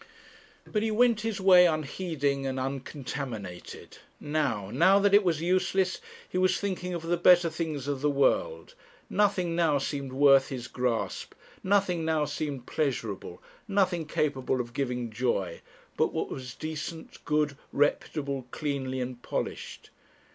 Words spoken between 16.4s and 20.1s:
decent, good, reputable, cleanly, and polished.